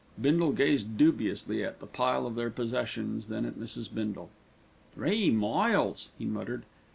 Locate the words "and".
3.25-3.35